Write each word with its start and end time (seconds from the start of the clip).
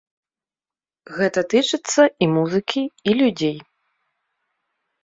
Гэта 1.17 1.43
тычыцца 1.55 2.03
і 2.27 2.31
музыкі, 2.35 2.83
і 3.07 3.11
людзей. 3.21 3.57